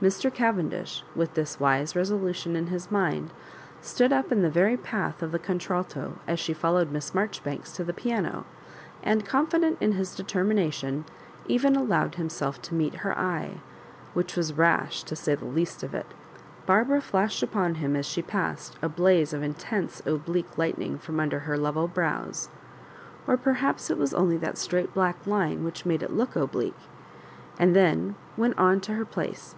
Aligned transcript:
Mr. 0.00 0.32
Cavendish, 0.32 1.02
with 1.16 1.34
this 1.34 1.58
wise 1.58 1.96
resolution 1.96 2.54
in 2.54 2.68
his 2.68 2.88
mind, 2.88 3.28
stood 3.80 4.12
up 4.12 4.30
in 4.30 4.42
the 4.42 4.48
very 4.48 4.76
path 4.76 5.24
of 5.24 5.32
the 5.32 5.40
con 5.40 5.58
tralto 5.58 6.12
as 6.24 6.38
she 6.38 6.52
followed 6.52 6.88
Miss 6.92 7.12
Marjoribanks 7.16 7.72
to 7.72 7.82
the 7.82 7.92
piano, 7.92 8.44
and, 9.02 9.26
confident 9.26 9.76
in 9.80 9.90
his 9.94 10.14
determination, 10.14 11.04
even 11.48 11.74
allowed 11.74 12.14
himself 12.14 12.62
to 12.62 12.76
meet 12.76 12.94
her 13.02 13.18
eye— 13.18 13.60
which 14.14 14.36
was 14.36 14.52
rash, 14.52 15.02
to 15.02 15.16
say 15.16 15.34
the 15.34 15.44
least 15.44 15.82
of 15.82 15.92
it. 15.96 16.06
Barbara 16.64 17.00
flashed 17.00 17.42
upon 17.42 17.74
him 17.74 17.96
as 17.96 18.06
she 18.06 18.22
passed 18.22 18.78
a 18.80 18.88
blaze 18.88 19.32
of 19.32 19.42
intense 19.42 20.00
oblique 20.06 20.56
lightning 20.56 20.96
from 20.98 21.18
under 21.18 21.40
her 21.40 21.58
level 21.58 21.88
brows— 21.88 22.48
or 23.26 23.36
per 23.36 23.54
haps 23.54 23.90
it 23.90 23.98
was 23.98 24.14
only 24.14 24.36
that 24.36 24.58
straight 24.58 24.94
black 24.94 25.26
Ime 25.26 25.64
which 25.64 25.84
made 25.84 26.04
it 26.04 26.12
look 26.12 26.36
oblique— 26.36 26.78
and 27.58 27.74
then 27.74 28.14
went 28.36 28.56
on 28.56 28.80
to 28.82 28.92
her 28.94 29.04
place. 29.04 29.56